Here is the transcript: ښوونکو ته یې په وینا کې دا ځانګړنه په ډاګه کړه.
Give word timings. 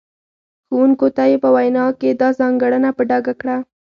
ښوونکو 0.67 1.07
ته 1.15 1.23
یې 1.29 1.37
په 1.43 1.49
وینا 1.55 1.85
کې 1.99 2.09
دا 2.21 2.29
ځانګړنه 2.39 2.89
په 2.97 3.03
ډاګه 3.09 3.33
کړه. 3.41 3.57